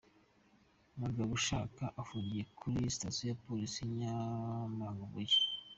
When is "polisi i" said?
3.45-3.89